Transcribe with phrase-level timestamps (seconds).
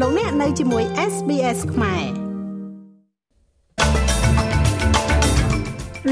[0.00, 2.04] លោកអ្នកនៅជាមួយ SBS ខ្មែរ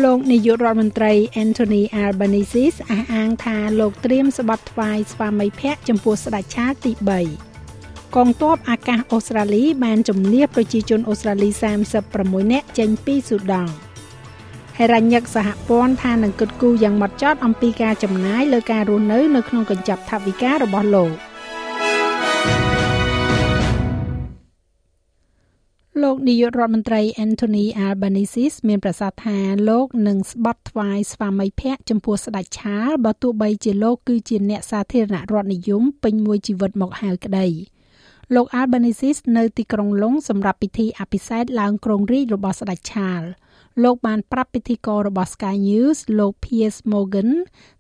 [0.05, 1.13] លោកនាយករដ្ឋមន្ត្រី
[1.43, 6.93] Anthony Albanese អះអាងថាលោកត្រៀមស្បត់ថ្វាយស្វាមីភក្តិចំពោះស្ដេចឆាលទី
[7.51, 11.49] 3កងទ័ពអាកាសអូស្ត្រាលីបានជំនះប្រជាជនអូស្ត្រាលី
[12.01, 13.73] 36នាក់ចេញពីស៊ូដង់
[14.79, 21.32] ហេរញ្ញិកសហព័ន្ធថានឹងគិតគូរយ៉ាងម៉ត់ចត់អំពីការចំណាយលើការរស់នៅនៅក្នុងកញ្ចប់ថវិការបស់លោក
[26.01, 29.39] លោកនាយករដ្ឋមន្ត្រី Anthony Albanese មានប្រសាសន៍ថា
[29.69, 37.47] លោកនឹងស្បត់ថ្វាយស្វាមីភក្តិចំពោះស្ដេចឆាលបើទោះបីជាលោកគឺជាអ្នកសាធារណរដ្ឋនិយមពេញមួយជីវិតមកហើយក្តី
[38.35, 43.23] លោក Albanese នៅទីក្រុងឡុងសម្រាប់ពិធីអភិសេកឡើងគ្រងរាជ្យរបស់ស្ដេចឆាល
[43.83, 47.31] លោកបានប្រាប់ពិធីកររបស់ Sky News លោក Piers Morgan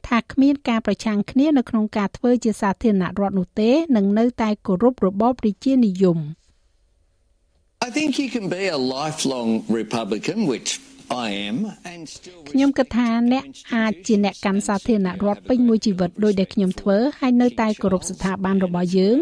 [0.09, 6.21] ថាគ្មានការប្រឆាំងគ្នានៅក្នុងការធ្វើជាសាធារណរដ្ឋនោះទេនឹងនៅតែគោរពរបបរាជានិយម
[7.87, 10.71] I think you can be a lifelong Republican which
[12.51, 13.45] ខ្ញុំគិតថាអ្នក
[13.75, 19.17] អាចជាអ្នកកាន់សាធារណរដ្ឋពេញមួយជីវិតដោយដែលខ្ញុំធ្វើហើយនៅតែគោរពស្ថាប័នរបស់យើង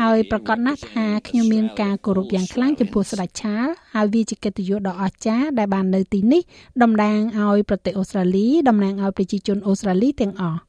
[0.00, 6.42] ហើយប្រកាសណាស់ថាខ្ញុំមានការគោរពយ៉ាងខ្លាំងចំពោះស្ដេចឆាលហើយវាជាកិត្តិយសដ៏អស្ចារ្យដែលបាននៅទីនេះ
[6.82, 10.60] តំណាងឲ្យប្រទេសអូស្ត្រាលីតំណាងឲ្យប្រជាជនអូស្ត្រាលីទាំងអស់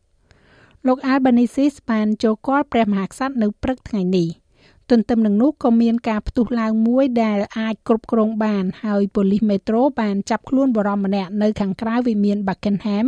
[0.87, 4.29] លោក Albanese បានចូលគាល់ព្រះមហាក្សត្រនៅព្រឹកថ្ងៃនេះ។
[4.91, 13.07] ទន្ទឹមនឹងនោះក៏មានការផ្ទុះឡើងមួយដែលអាចគ្រប់គ្រងបាន ហើយប៉ូលីសមេត្រូបានចាប់ខ្លួនបរិមម្នាក់នៅខាងក្រៅវិមាន Buckingham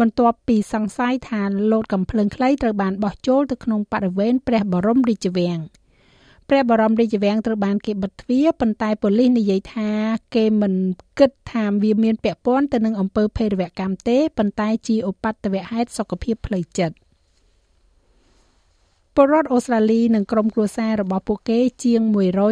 [0.00, 5.60] បន្ទាប់ពីសង្ស័យថាលោតកំភ្លើងខ្លីត្រូវបានបោះចូលទៅក្នុងបរិវេណព្រះបរមរាជវាំង
[6.48, 9.90] ព្រះបរមរាជវាំងត្រូវបានគេបិទទ្វារប៉ុន្តែប៉ូលីសនិយាយថា
[10.34, 10.74] គេមិន
[11.18, 16.96] គិតថាវាមានពាក់ព័ន្ធទៅនឹងអំពើភេរវកម្មទេប៉ុន្តែជាឧបទ្ទវហេតុសុខភាពផ្លូវចិត្ត
[19.18, 22.00] ពលរដ្ឋអូស្ត្រាលីនិងក្រុមគ្រួសាររបស់ពួកគេជាង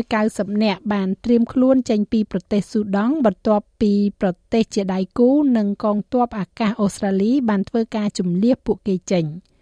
[0.07, 9.25] 190នាក់បានត្រៀមខ្លួនចេញពីប្រទេសស៊ូដង់បន្ទាប់ពីប្រទេសជាដៃគូនិងកងទ័ពអាកាសអូស្ត្រាលីបានធ្វើការជំនះពួកគេចេញ។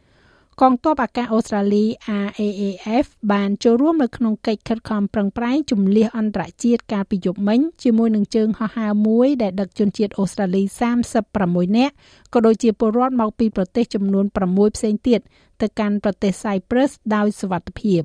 [0.63, 1.85] កងទ័ពអាកាសអូស្ត្រាលី
[2.27, 10.63] RAAF បានចូលរួមនៅក្នុងកិច្ចខិតខំប្រឹងប្រែងជំនះអន្តរជាតិកាលពីយប់មិញជាមួយនឹងជើងហោះហើរមួយដែលដឹកជនជាតិអូស្ត្រាលី
[11.21, 11.95] 36នាក់
[12.35, 15.21] ក៏ដូចជាពលរដ្ឋមកពីប្រទេសចំនួន6ផ្សេងទៀត
[15.61, 18.03] ទៅកាន់ប្រទេស Cyprus ដោយសុវត្ថិភាព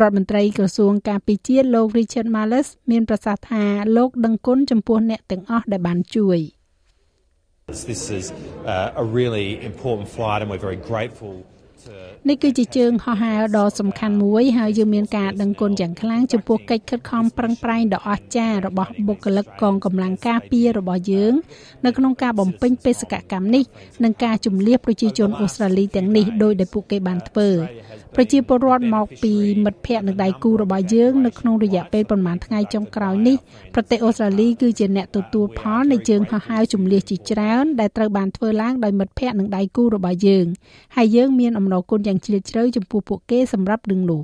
[0.00, 3.64] រដ្ឋមន្ត្រីក្រសួងការពារជាតិលោក Richard Marles មានប្រសាសន៍ថា
[3.96, 6.40] លោកដឹងគុណចំពោះអ្នកទាំងអស់ដែលបានជួយ
[7.92, 8.26] This is
[8.72, 11.34] uh, a really important flight and we're very grateful
[12.28, 21.32] នេះគឺជាជើងហោះហើរដ៏សំខាន់មួយហើយយើងមានការដឹងគុណយ៉ាងខ្លាំងចំពោះកិច្ចខិតខំប្រឹងប្រែងដ៏អស្ចារ្យរបស់បុគ្គលិកកងកម្លាំងការពាររបស់យើង
[21.84, 23.64] នៅក្នុងការបំពេញបេសកកម្មនេះ
[24.04, 27.48] និងការជំនះប្រជាជនអូស្ត្រាលីទាំងនេះដោយដែលពួកគេបានធ្វើ
[28.14, 29.32] ប្រជាពលរដ្ឋមកពី
[29.64, 33.36] មិត្តភ័ក្តិនិងដៃគូរបស់យើងនៅក្នុងរយៈពេលប្រមាណថ្ងៃចុងក្រោយនេះ
[33.74, 40.46] ប្រទេសអូស្ត្រាលីគឺជាអ្នកទទួលផលនៃជើងហោះហើរជំនះជាច្រើនដែលត្រូវបានធ្វើឡើងដោយមិត្តភ័ក្តិនិងដៃគូរបស់យើង
[40.96, 44.22] ហើយយើងមានអំណរគុណយ៉ាងជ្រាលជ្រៅចំពោះពួកគេសម្រាប់រឿងនោះ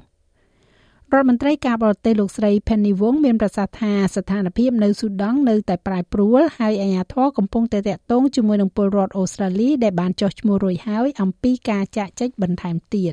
[1.13, 13.07] រដ្ឋមន្ត្រីការបរទេសលោកស្រី Penny Wong មានប្រសាសន៍ថាស្ថានភាពនៅស៊ូដង់នៅតែប្រែប្រួលហើយអាជ្ញាធរកំពុងតែតាក់ទងជាមួយនឹងពលរដ្ឋអូស្ត្រាលីដែលបានចុះឈ្មោះរួចហើយអំពីការចាក់ចែកបន្ថែមទៀ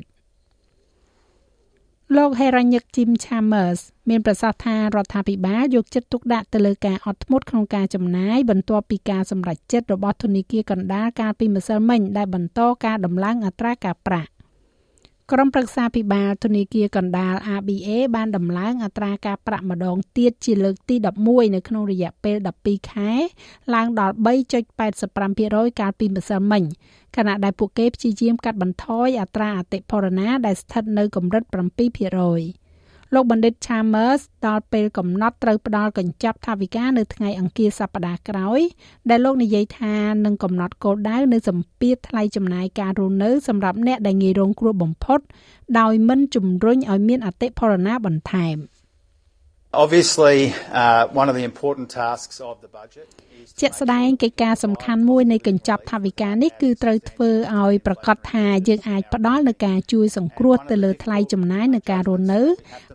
[2.16, 14.30] លោកហេរ៉ាញឹក Jim Chambers មានប្រសាសន៍ថារដ្ឋាភិបាលយកចិត្តទុកដាក់ទៅលើការអត់ធ្មត់ក្នុងការចំណាយបន្ទាប់ពីការសម្រេចចិត្តរបស់ធនាគារកណ្ដាលកាលពីម្សិលមិញដែលបន្តការដំឡើងអត្រាការប្រាក់
[15.32, 20.96] ក្រុមប្រឹក្សាពិបាលធនាគារកណ្ដាល ABA បានដំឡើងអត្រាការប្រាក់ម្ដងទៀតជាលើកទី
[21.26, 23.12] 11នៅក្នុងរយៈពេល12ខែ
[23.74, 24.14] ឡើងដល់
[24.96, 26.62] 3.85%កាលពីម្សិលមិញ
[27.16, 31.42] ខណៈដែលពួកគេព្យាយាមកាត់បន្ថយអត្រាអតិផរណាដែលស្ថិតនៅកម្រិត
[32.08, 32.63] 7%
[33.14, 38.60] លោកបណ្ឌិត Chalmers ដល់ពេលកំណត់ត្រូវផ្ដល់កញ្ចប់ថវិកានៅថ្ងៃអង្គារសប្តាហ៍ក្រោយ
[39.10, 45.20] ដែលលោកនិយាយថានឹងកំណត់គោលដៅនៅសម្ពាធថ្លៃចំណាយការរស់នៅសម្រាប់អ្នកដែលងាយរងគ្រោះបំផុត
[45.80, 48.56] ដោយមិនជំរុញឲ្យមានអតិផរណាបន្ថែម
[49.82, 53.08] Obviously uh, one of the important tasks of the budget
[53.60, 57.30] ជាក់ស្ដែងកិច្ចការសំខាន់មួយនៃកញ្ចប់ថវិកានេះគឺត្រូវធ្វើ
[57.60, 62.42] ឲ្យប្រកាសថាយើងអាចផ្ដល់នូវការជួយសង្គ្រោះទៅលើថ្លៃចំណាយនៃការរស់នៅ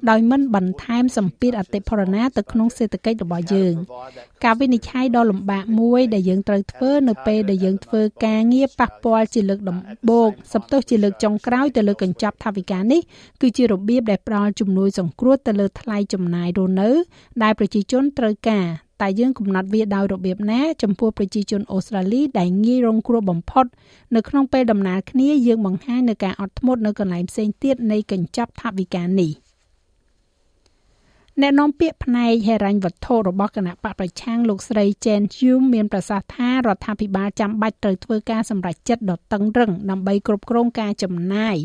[0.10, 3.74] ដោយមិនបន្ថែមសម្ពាធអតិផរណាទៅក្នុងសេដ្ឋកិច្ចរបស់យើង
[4.46, 9.78] ការវិនិច្ឆ័យដ៏លំបាកមួយដែលយើងត្រូវធ្វើនៅពេលដែលយើងធ្វើការងារប៉ះពាល់ជាលើកដំ
[10.10, 13.02] បូងសំទោសជាលើកចុងក្រោយទៅលើកញ្ចប់ថវិកានេះ
[13.42, 16.90] គឺជារបៀបដែលផ្ដល់ជំនួយសង្គ្រោះទៅលើថ្លៃចំណាយរស់នៅ
[17.44, 18.66] ដែលប្រជាជនត្រូវការ
[19.02, 23.66] តែយើងកំណត់វាដោយរបៀបណាចំពោះប្រជាជនអូស្ត្រាលីដែលងាយរងគ្រោះបំផុត
[24.16, 29.32] នៅក្នុងពេលដំណើរគ្នាយើងបង្ហាញនៅការអត់ធ្មត់នៅកន្លែងផ្សេងទៀតនៃកញ្ចប់ថវិកានេះ។
[31.44, 41.56] អ្នកនាំពាក្យផ្នែកហិរញ្ញវត្ថុរបស់គណៈបកប្រឆាំងលោកស្រី Chen Hume មានប្រសាសន៍ថារដ្ឋាភិបាលចាំបាច់ត្រូវធ្វើការសម្រេចចិត្តដ៏តឹងរឹងដើម្បីគ្រប់គ្រងការចំណាយ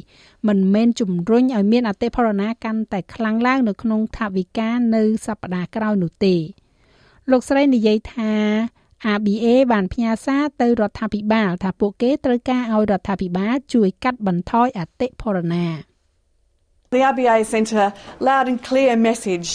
[0.49, 6.35] មិនមែនជំរុញឲ្យមានអតិផរណាកាន់តែខ្លាំងឡើងនៅក្នុងថវិកានៅសប្តាហ៍ក្រោយនោះទេ
[7.31, 8.33] លោកស្រីនិយាយថា
[9.13, 15.94] ABA បានផ្ញើសារទៅរដ្ឋាភិបាលថាពួកគេត្រូវការឲ្យរដ្ឋាភិបាលជួយកាត់បន្ថយអតិផរណា
[16.95, 17.87] The RBA sent a
[18.29, 19.51] loud and clear message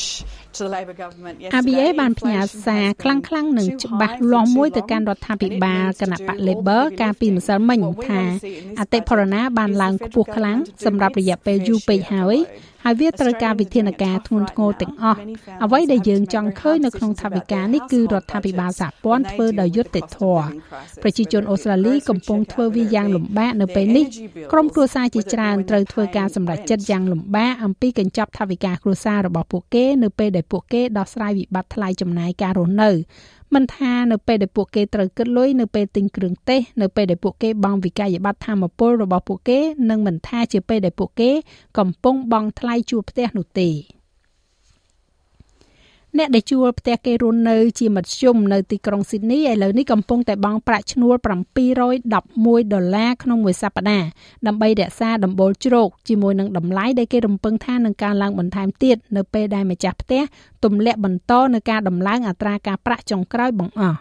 [0.56, 1.58] to the Labor government yesterday.
[1.60, 8.22] ABA បានផ្ញើសារខ្លាំងខ្លាំងនិងច្បាស់លាស់មួយទៅកាន់រដ្ឋាភិបាលគណៈបក Labor កាលពីម្សិលមិញថា
[8.80, 12.36] អតិផរណាបានឡើងខ្ពស់ខ្លាំងសម្រាប់រយៈពេលយូរពេកហើយ
[12.86, 15.20] ហើយវាត្រូវការវិធានការធ្ងន់ធ្ងរទាំងអស់
[15.64, 20.46] អ្វីដែលយើងចង់ឃើញនៅក្នុងថវិកានេះគឺរដ្ឋាភិបាលសហព័ន្ធធ្វើដោយយុត្តិធម៌
[21.04, 24.06] ប្រជាជនអូស្ត្រាលីកំពុងធ្វើវាយ៉ាងលំបាកនៅពេលនេះ
[24.52, 32.90] ក្រុមគ្រួសារជាច្រើនត្រូវធ្វើការសម្រេចចិត្តយ៉ាងលំបាកអំពីកញ្ចប់ថវិកាគ្រួសាររបស់ពួកគេនៅពេលដែលពួកគេដោះស្រាយវិបត្តិថ្លៃចំណាយការរស់នៅ
[33.54, 39.60] មិនថានៅពេលដែលពួកគេត្រូវគិតលុយនៅពេលទិញគ្រឿងទេសនៅពេលដែលពួកគេបង់វិក័យប័ត្រធម្មពលរបស់ពួកគេ
[39.90, 41.32] និងមិនថាជាពេលដែលពួកគេ
[41.78, 43.70] កំពុងបង់ថ្លៃជួលផ្ទះនោះទេ
[46.18, 51.16] អ្នកដែលជួលផ្ទះគេរស់នៅជាមធ្យមនៅទីក្រុងស៊ីដនីឥឡូវនេះកំពុងតែបង់ប្រាក់ឈ្នួល
[51.70, 54.08] 711ដុល្លារក្នុងមួយសប្តាហ៍
[54.48, 60.22] ដើម្បីរក្សាដំបូលជ្រោកជាមួយនឹងតម្លៃដែលគេរំពឹងថានឹងកើនឡើងបន្ថែមទៀតនៅពេលដែលម្ចាស់ផ្ទះ
[60.64, 64.00] ទម្លាក់បន្តនៅការដំឡើងអត្រាការប្រាក់ចុងក្រោយបង្អស់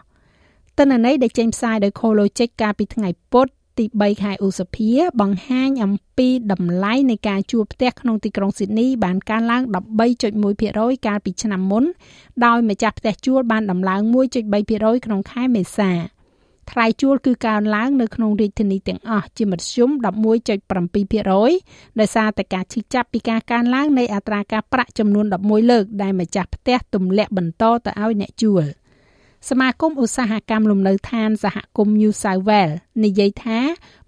[0.77, 3.47] ទិន្នន័យដែលចេញផ្សាយដោយ CoLogic កាលពីថ្ងៃពុធ
[3.79, 4.91] ទី3ខែឧសភា
[5.21, 9.61] បង្ហាញអំពីតម្លៃនៃការជួលផ្ទះក្នុងទីក្រុងស៊ីដនីបានកើនឡើង
[10.35, 11.83] 13.1%កាលពីឆ្នាំមុន
[12.45, 14.01] ដោយម្ចាស់ផ្ទះជួលបានដំឡើង
[14.53, 15.91] 1.3%ក្នុងខែមេសា
[16.71, 28.65] ថ្លៃជួលគឺកើនឡើងនៅក្នុងរាជធានីទាំងអស់ជាមធ្យម11.7%ដោយសារតែការឈឺចាប់ពីការកើនឡើងនៃអត្រាការប្រាក់ចំនួន11លើកដែលម្ចាស់ផ្ទះទម្លាក់បន្តទៅឲ្យអ្នកជួល។
[29.47, 33.59] សមាគមឧស្សាហកម្មលំនៅឋានសហគមន៍ New South Wales និយាយថា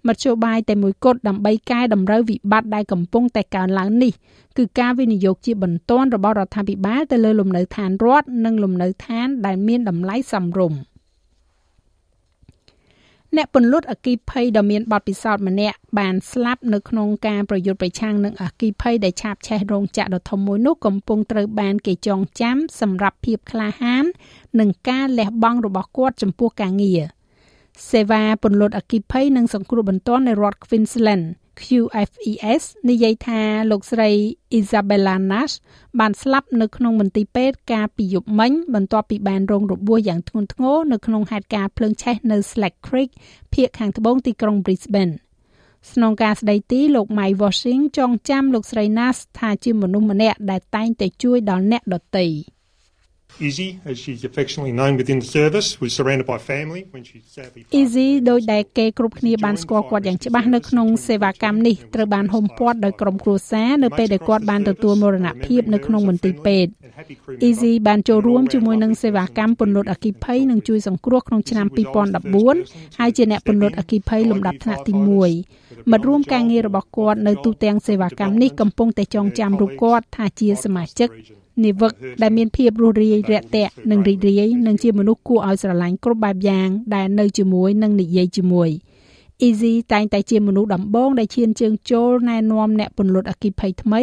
[0.06, 4.12] មធ្យោបាយតែមួយគត់ដើម្បីកែតម្រូវវិបត្តិដែលកំពុងតែកើនឡើងនេះ
[4.56, 10.78] គឺការវិនិយោគជាបន្ទាន់របស់រដ្ឋាភិបាលទៅលើលំនៅឋានរដ្ឋនិងលំនៅឋានដែលមានតម្លៃសមរម្យ។
[13.36, 24.04] អ្នកពន្លត់អគិភ័យដ៏មានបទពិសោធន៍ម្នាក់បានស្លាប់នៅក្នុងការប្រយុទ្ធប្រឆាំងនឹងអគិភ័យដែលឆាបឆេះរោងចក្រដ៏ធំមួយនោះកំពុងត្រូវបានគេចងចាំសម្រាប់ភាពក្លាហាន
[24.60, 27.02] និងការលះបង់របស់គាត់ចំពោះការងារ
[27.90, 31.24] សេវាពន្លត់អគិភ័យនិងសង្គ្រោះបន្ទាន់នៅរដ្ឋ Queensland
[31.60, 33.40] QFES និយាយថា
[33.70, 34.10] លោកស្រី
[34.58, 35.54] Isabella Nash
[36.00, 43.10] បានស្លាប់នៅក្នុងមន្ទីរពេទ្យកាលពីយប់មិញបន្ទាប់ពីបានរងរបួសយ៉ាងធ្ងន់ធ្ងរនៅក្នុងហេតុការណ៍ភ្លើងឆេះនៅ Slack Creek
[43.54, 45.14] ភាគខាងត្បូងទីក្រុង Brisbane
[45.92, 52.26] ស្នងការស្ដីទីលោក Mike Washing ចងចាំលោកស្រី Nash ថាជាមនុស្សម្នាក់ដែលតែងតែជួយដល់អ្នកដទៃ។
[53.40, 57.60] Izzy, as she's affectionately known within the service, was surrounded by family when she sadly
[57.80, 66.72] Izzy ដោយដែលគេគ្រប់គ្នាបានស្គាល់គាត់យ៉ាងច្បាស់នៅក្នុងសេវាកម្មនេះត្រូវបានហុំព័ទ្ធដោយក្រុមគ្រួសារនៅពេលដែលគាត់បានទទួលមរណភាពនៅក្នុងមន្ទីរពេទ្យ
[67.48, 71.66] Easy បានចូលរួមជាមួយនឹងសេវាកម្មពន្លត់អគិភ័យនិងជួយសង្គ្រោះក្នុងឆ្នាំ
[72.32, 74.92] 2014ហើយជាអ្នកពន្លត់អគិភ័យលំដាប់ថ្នាក់ទី
[75.42, 81.10] 1មិត្តរួមការងាររបស់គាត់នៅទូទាំងសេវាកម្មនេះកំពុងតែចងចាំរូបគាត់ថាជាសមាជិក
[81.64, 81.92] និវឹក
[82.22, 88.70] ដែលមានភាពរស់រាយរាក់ទាក់និងរីករាយនិងជាមនុស្សគួរឲ្យស្រឡាញ់គ្រប់បែបយ៉ាងដែលនៅជាមួយនិងនិយាយជាមួយ
[89.46, 94.02] Easy តែងតែជាមនុស្សដំបងដែលឈានជើងចូលណែនាំអ្នកពន្លត់អគិភ័យថ្មី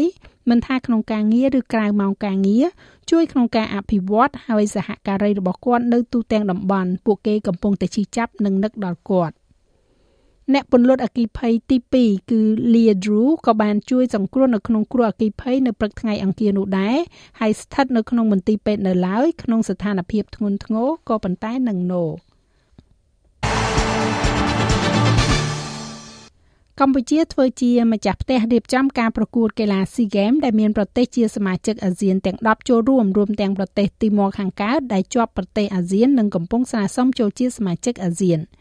[0.49, 2.65] មិនថាក្នុងការងារឬក្រៅម៉ោងការងារ
[3.11, 9.33] ជួយក្នុងការអភិវឌ្ឍហើយសហការីរបស់គាត់នៅទូទាំងតំបន់ពួកគេកំពុងតែឈឺចាប់និងនឹកដល់គាត់
[10.53, 12.41] អ្នកពន្លត់អគិភ័យទី2គឺ
[12.73, 16.97] Leah Drew ក៏បានជួយសង្គ្រោះនៅក្នុងគ្រោះអគិភ័យនៅព្រឹកថ្ងៃអង្គារនោះដែរ
[17.39, 22.03] ហើយស្ថិតនៅក្នុងមន្ទីរពេទ្យនៅឡើយក្នុងស្ថានភាពធ្ងន់ធ្ងរក៏ប៉ុន្តែនឹងណូ
[26.79, 38.41] កម្ពុជាធ្វើជាម្ចាស់ផ្ទះរៀបចំការប្រកួតកីឡា SEA Games ដែលមានប្រទេសជាសមាជិកអាស៊ានទាំង10ចូលរួមរួមទាំងប្រទេសទីម៉ូខាងកើតដែលជាប់ប្រទេសអាស៊ាននិងកំពុងស្នើសុំចូលជាសមាជិកអាស៊ាន។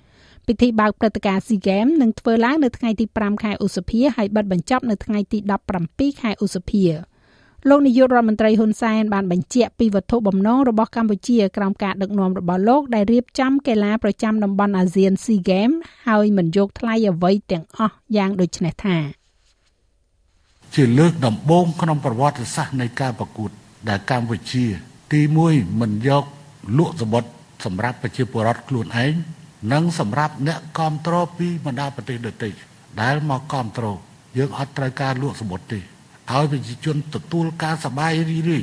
[0.48, 5.38] ពិធីបើកព្រឹត្តិការណ៍ SEA Games នឹងធ្វើឡើងនៅថ្ងៃទី5ខែឧសភាហើយបិទបញ្ចប់នៅថ្ងៃទី
[5.80, 6.84] 17ខែឧសភា
[7.68, 15.76] លោកនាយករដ្ឋមន្ត្រីហ៊ុនសែនបានបញ្ជាក់ពីវត្ថុបំណងរបស់កម្ពុជាក្រោមការដឹកនាំរបស់លោកដែលរៀបចំកីឡាប្រចាំតំបន់អាស៊ាន SEA Games
[16.08, 18.96] ហើយមិនយកថ្លៃអ្វីទាំងអស់យ៉ាងដូចនេះថា
[20.74, 23.50] ជាលើកដំបូងក្នុងប្រវត្តិសាស្ត្រនៃការប្រកួត
[23.88, 24.64] ដែលកម្ពុជា
[25.12, 26.24] ទី1មិនយក
[26.78, 27.32] លក់សម្បត្តិ
[27.64, 29.14] សម្រាប់ប្រជាពលរដ្ឋខ្លួនឯង
[29.73, 32.49] និងសម្រាប់អ្នកគ្រប់គ្រងពីបណ្ដាប្រទេសដទៃ
[33.01, 33.97] ដែលមកគ្រប់គ្រង
[34.37, 38.59] យើងអត់ត្រូវការលក់សមុទ្រទេឲ្យប្រជាជនទទួលការសบายរីរី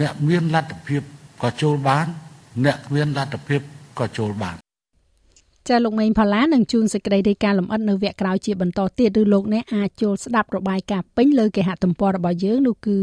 [0.00, 1.02] អ្នកមានលទ្ធភាព
[1.42, 2.06] ក៏ចូលបាន
[2.64, 3.60] អ្នកគ្មានលទ្ធភាព
[3.98, 4.56] ក៏ចូលបាន
[5.69, 12.97] ចាលោកមេងផល្លានឹងជួនសេចក្តីរាយការណ៍លម្អិតនៅវគ្គក្រោយជាបន្តទៀតឬលោកអ្នកអាចចូលស្ដាប់របាយការណ៍ពេញលើគេហទំព័ររបស់យើងនោះគឺ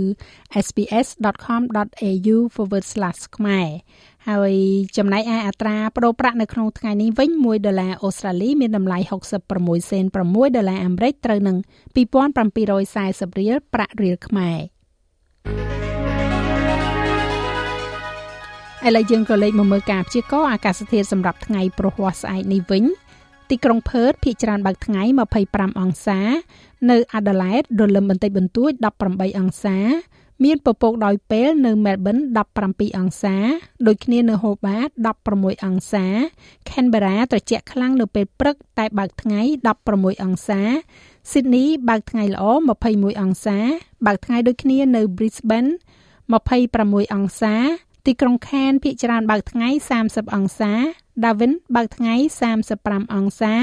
[0.66, 2.36] sps.com.au/
[3.36, 3.68] ខ្មែរ
[4.28, 4.54] ហើយ
[4.96, 8.98] ចំណែកឯអត្រាប្តូរប្រាក់នៅក្នុងថ្ងៃនេះវិញ1ដុល្លារអូស្ត្រាលីមានតម្លៃ
[9.44, 11.56] 66សេន6ដុល្លារអាមេរិកត្រូវនឹង
[11.96, 14.58] 2740រៀលប្រាក់រៀលខ្មែរ
[18.86, 22.84] ឥឡូវយើងក៏លេខមកមើលការព្យាករណ៍អាកាសធាតុសម្រាប់ថ្ងៃព្រហស្អែកនេះវិញ
[23.50, 25.02] ទីក្រុងផឺតភាគច្រើនបើកថ្ងៃ
[25.42, 26.20] 25អង្សា
[26.90, 28.70] នៅអាដាលេដរលឹមបន្តិចបន្តួច
[29.06, 29.78] 18អង្សា
[30.44, 32.16] មានពពកដោយពេលនៅមែលប៊ន
[32.58, 33.36] 17អង្សា
[33.86, 34.88] ដូចគ្នានៅហូបាត
[35.26, 36.06] 16អង្សា
[36.70, 39.40] ខេនបេរ៉ាត្រជាក់ខ្លាំងនៅពេលព្រឹកតែបើកថ្ងៃ
[39.80, 40.60] 16អង្សា
[41.30, 42.44] ស៊ីដនីបើកថ្ងៃល្អ
[42.84, 43.58] 21អង្សា
[44.06, 45.70] បើកថ្ងៃដូចគ្នានៅ Brisbane
[46.32, 47.54] 26អង្សា
[48.06, 49.68] ទីក្រុងខានភាគច្រើនបើកថ្ងៃ
[50.02, 50.72] 30អង្សា
[51.22, 52.14] Darwin បើកថ្ងៃ
[52.64, 53.54] 35អង្សា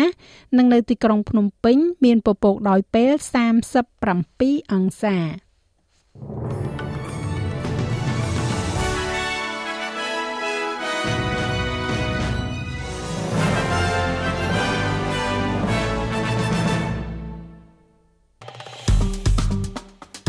[0.57, 3.11] និងនៅទីក្រុងភ្នំពេញ មានពពកដោយពេល
[3.93, 5.17] 37អង្សា